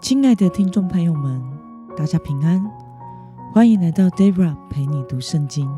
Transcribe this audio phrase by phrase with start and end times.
[0.00, 1.42] 亲爱的听众朋友们，
[1.96, 2.64] 大家平安，
[3.52, 5.68] 欢迎来到 Dara 陪你读圣经。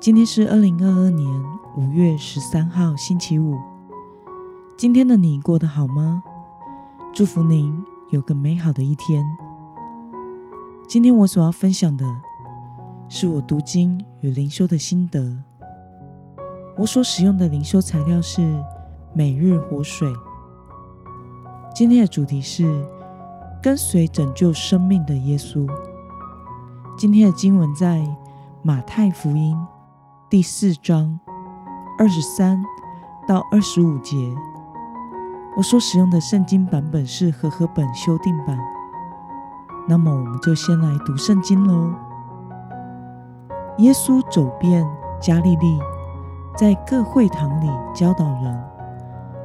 [0.00, 1.30] 今天是二零二二年
[1.76, 3.56] 五月十三号，星期五。
[4.76, 6.24] 今天的你过得好吗？
[7.14, 7.72] 祝福您
[8.10, 9.24] 有个美好的一天。
[10.88, 12.04] 今天我所要分享的
[13.08, 15.38] 是我读经与灵修的心得。
[16.76, 18.60] 我所使用的灵修材料是
[19.14, 20.12] 每日活水。
[21.74, 22.84] 今天的主题是
[23.60, 25.68] 跟随拯救生命的耶稣。
[26.96, 28.06] 今天的经文在
[28.62, 29.56] 马太福音
[30.30, 31.18] 第四章
[31.98, 32.62] 二十三
[33.26, 34.16] 到二十五节。
[35.56, 38.56] 我所使用的圣经版本是和合本修订版。
[39.88, 41.92] 那么，我们就先来读圣经喽。
[43.78, 44.86] 耶稣走遍
[45.20, 45.78] 加利利，
[46.56, 48.64] 在各会堂里教导人，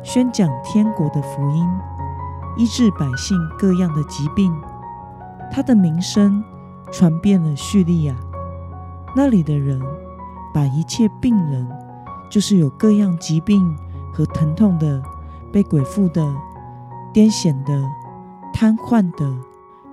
[0.04, 1.68] 宣讲天国的福音。
[2.56, 4.56] 医治百姓各样的疾病，
[5.52, 6.44] 他的名声
[6.92, 8.16] 传遍了叙利亚。
[9.16, 9.82] 那里的人
[10.54, 11.68] 把一切病人，
[12.30, 13.76] 就是有各样疾病
[14.14, 15.02] 和疼痛的、
[15.52, 16.22] 被鬼附的、
[17.12, 17.74] 癫痫的、
[18.54, 19.36] 瘫痪的，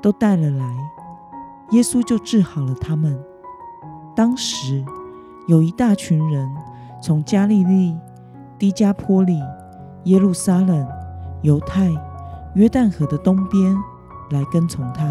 [0.02, 0.76] 都带了来，
[1.70, 3.18] 耶稣就治好了他们。
[4.14, 4.84] 当时
[5.48, 6.54] 有一大群人
[7.02, 7.96] 从加利利、
[8.58, 9.40] 低加坡里、
[10.04, 10.86] 耶路撒冷、
[11.40, 11.90] 犹太。
[12.54, 13.76] 约旦河的东边
[14.30, 15.04] 来跟从他。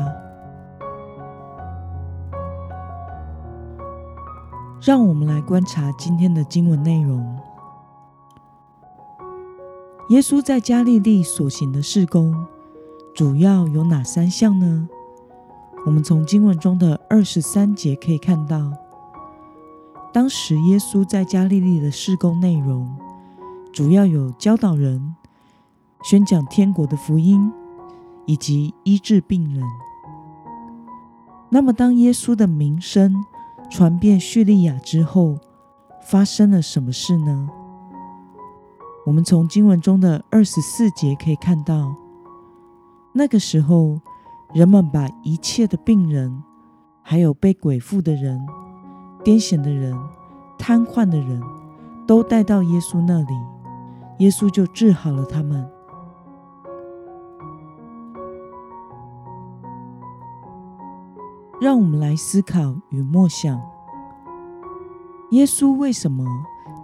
[4.82, 7.38] 让我们来观察今天的经文内容。
[10.10, 12.46] 耶稣在加利利所行的事工，
[13.14, 14.90] 主要有哪三项呢？
[15.86, 18.74] 我们从经文中的二十三节可以看到，
[20.12, 22.98] 当时耶稣在加利利的事工内容，
[23.72, 25.16] 主要有教导人。
[26.04, 27.52] 宣讲天国的福音，
[28.26, 29.64] 以及医治病人。
[31.50, 33.14] 那么，当耶稣的名声
[33.70, 35.38] 传遍叙利亚之后，
[36.02, 37.50] 发生了什么事呢？
[39.06, 41.96] 我们从经文中的二十四节可以看到，
[43.14, 44.00] 那个时候，
[44.54, 46.44] 人们把一切的病人，
[47.02, 48.40] 还有被鬼附的人、
[49.24, 49.98] 癫痫的人、
[50.58, 51.42] 瘫痪的人，
[52.08, 53.34] 都带到耶稣那里，
[54.20, 55.68] 耶稣就治好了他们。
[61.62, 63.62] 让我们来思考与默想：
[65.32, 66.26] 耶稣为什么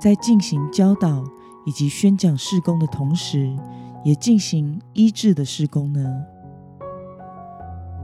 [0.01, 1.23] 在进行教导
[1.65, 3.55] 以及宣讲事工的同时，
[4.03, 6.03] 也进行医治的事工呢？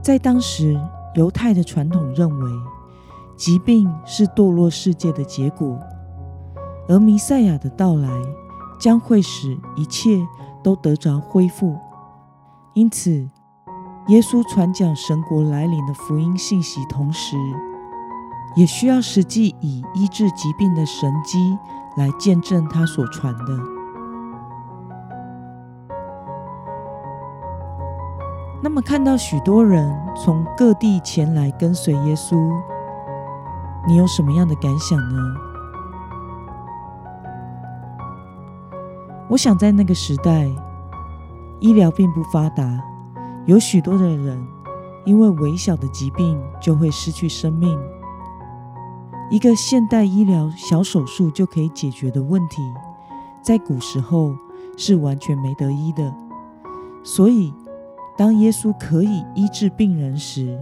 [0.02, 0.80] 在当时，
[1.14, 2.50] 犹太的传统认为，
[3.36, 5.78] 疾病是堕落世界的结果，
[6.88, 8.08] 而弥赛亚的到来
[8.80, 10.26] 将会使一切
[10.64, 11.76] 都得着恢复，
[12.72, 13.28] 因此。
[14.08, 17.36] 耶稣传讲神国来临的福音信息，同时
[18.56, 21.56] 也需要实际以医治疾病的神迹
[21.96, 23.58] 来见证他所传的。
[28.60, 32.36] 那么，看到许多人从各地前来跟随耶稣，
[33.86, 35.16] 你有什么样的感想呢？
[39.28, 40.50] 我想，在那个时代，
[41.60, 42.64] 医疗并不发达。
[43.46, 44.46] 有许多的人
[45.04, 47.76] 因为微小的疾病就会失去生命，
[49.30, 52.62] 一个现代医疗小手术就可以解决的问题，
[53.42, 54.32] 在古时候
[54.76, 56.14] 是完全没得医的。
[57.02, 57.52] 所以，
[58.16, 60.56] 当耶稣可以医治病人时，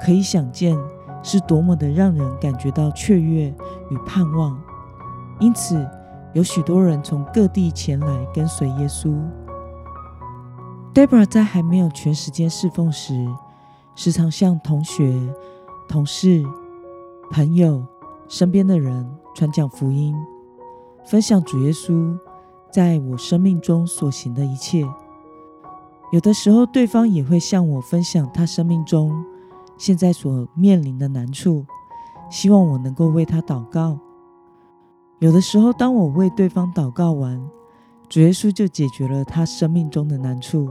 [0.00, 0.78] 可以想见
[1.24, 3.52] 是多么的让人感觉到雀跃
[3.90, 4.56] 与盼望。
[5.40, 5.84] 因此，
[6.34, 9.12] 有许多人从各地前来跟随耶稣。
[10.94, 13.26] Debra 在还没有全时间侍奉时，
[13.94, 15.18] 时常向同学、
[15.88, 16.44] 同事、
[17.30, 17.82] 朋友、
[18.28, 20.14] 身边的人传讲福音，
[21.06, 22.14] 分享主耶稣
[22.70, 24.86] 在我生命中所行的一切。
[26.12, 29.24] 有的时候，对方也会向我分享他生命中
[29.78, 31.64] 现在所面临的难处，
[32.30, 33.98] 希望我能够为他祷告。
[35.20, 37.42] 有的时候，当我为对方祷告完，
[38.10, 40.68] 主耶稣就解决了他生命中的难处。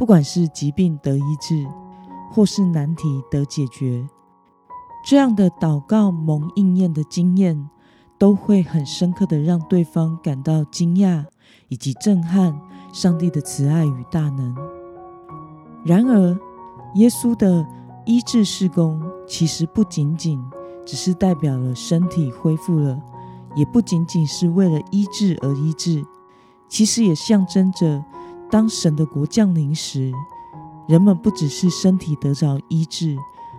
[0.00, 1.68] 不管是疾病得医治，
[2.32, 4.08] 或是难题得解决，
[5.04, 7.68] 这样的祷告蒙应验的经验，
[8.16, 11.26] 都会很深刻的让对方感到惊讶
[11.68, 12.58] 以及震撼
[12.94, 14.56] 上帝的慈爱与大能。
[15.84, 16.34] 然而，
[16.94, 17.66] 耶稣的
[18.06, 20.42] 医治事工其实不仅仅
[20.86, 22.98] 只是代表了身体恢复了，
[23.54, 26.02] 也不仅仅是为了医治而医治，
[26.70, 28.02] 其实也象征着。
[28.50, 30.12] 当神的国降临时，
[30.88, 33.16] 人们不只是身体得着医治，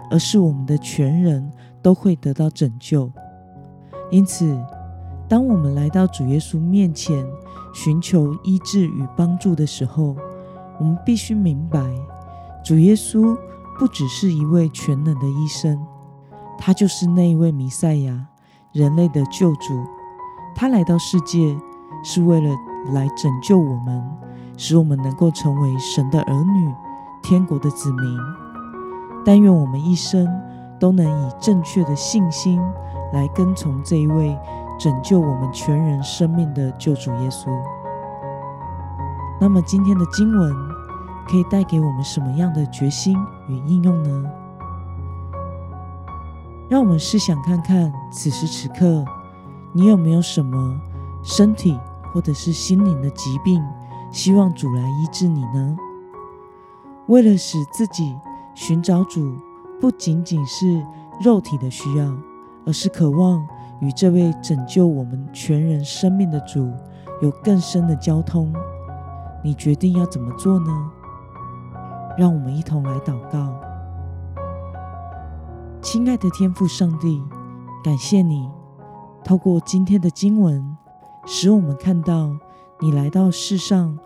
[0.10, 1.50] 而是我们的全人
[1.82, 3.10] 都会得到拯救。
[4.12, 4.60] 因此，
[5.30, 7.26] 当我们来到主耶稣面前
[7.74, 10.16] 寻求医治与帮助的时候，
[10.78, 11.82] 我们必须明白，
[12.66, 13.38] 主耶稣
[13.80, 15.82] 不只是一位全能的医生，
[16.58, 18.28] 他就是那一位弥赛亚，
[18.74, 19.86] 人类的救主。
[20.54, 21.58] 他来到世界
[22.04, 22.54] 是为了
[22.94, 24.04] 来拯救我们，
[24.64, 26.72] 使我们能够成为神的儿女，
[27.24, 28.20] 天国的子民。
[29.26, 30.28] 但愿我们一生
[30.80, 32.62] 都能以正确的信心
[33.12, 34.38] 来跟从这一位
[34.80, 37.50] 拯救我们全人生命的救主耶稣。
[39.40, 40.56] 那么，今天的经文。
[41.28, 43.16] 可以带给我们什么样的决心
[43.48, 44.30] 与应用呢？
[46.68, 49.06] 让我们试想看看，此时此刻，
[49.72, 50.78] 你有没有什么
[51.24, 51.80] 身体
[52.12, 53.64] 或者是心灵的疾病，
[54.12, 55.78] 希望主来医治你呢？
[57.08, 58.16] 为了使自己
[58.54, 59.36] 寻找主，
[59.80, 60.86] 不仅仅是
[61.22, 62.14] 肉体的需要，
[62.66, 63.46] 而是渴望
[63.80, 66.72] 与这位拯救我们全人生命的主
[67.22, 68.54] 有更深的交通，
[69.44, 70.92] 你决定要怎么做呢？
[72.18, 73.54] 让我们一同来祷告，
[75.82, 77.24] 亲爱的天父上帝，
[77.84, 78.50] 感谢你
[79.24, 80.78] 透过今天的经文，
[81.26, 82.30] 使我们看到
[82.82, 83.98] 你来到世上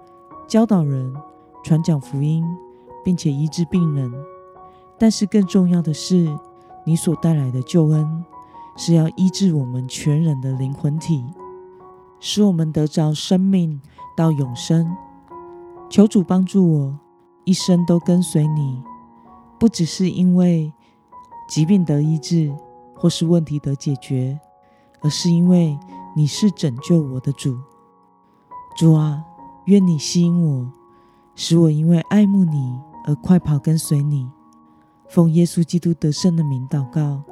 [0.47, 1.13] 教导人、
[1.63, 2.43] 传讲福音，
[3.05, 4.11] 并且医治病人。
[4.99, 6.27] 但是更重要的是，
[6.85, 8.25] 你所带来的救恩
[8.75, 11.23] 是要医治我们全人的灵魂体，
[12.19, 13.79] 使我们得着生命
[14.15, 14.93] 到永生。
[15.89, 16.99] 求主帮助我。
[17.45, 18.81] 一生都跟随你，
[19.59, 20.73] 不只是因为
[21.47, 22.51] 疾病得医治
[22.95, 24.39] 或是问题得解决，
[25.01, 25.77] 而是因为
[26.15, 27.55] 你是拯救我的主。
[28.75, 29.23] 主啊，
[29.65, 30.69] 愿你吸引我，
[31.33, 34.29] 使我因为爱慕你而快跑跟随你。
[35.07, 37.23] 奉耶稣基督得胜的名祷告，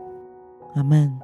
[0.75, 1.19] 阿门。